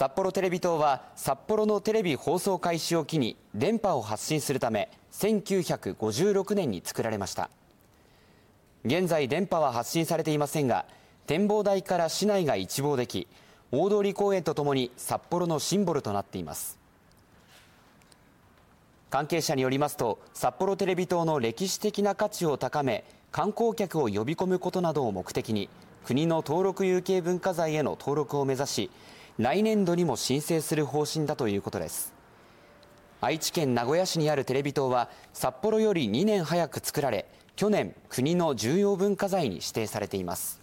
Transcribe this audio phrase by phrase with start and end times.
[0.00, 7.50] 札幌テレビ塔は札幌のテレビ放送開始を機に電波を発信するため1956年に作られました。
[8.86, 10.86] 現在電波は発信されていませんが
[11.26, 13.28] 展望台から市内が一望でき
[13.72, 16.78] 大通公園とともに札幌のシンボルとなっています。
[19.10, 25.68] 関係者によりますと札幌テレビ塔の歴史的な価値を高め観光客を呼び込むことなどを目的に
[26.06, 28.90] 国の登録有形文化財への登録を目指し
[29.40, 32.12] 来年度にも申請する方針だということです。
[33.22, 37.24] 愛知県名古屋市にあるテレビ塔は札幌より2年早く作られ
[37.56, 40.60] 去年国の重要文化財に指定されています。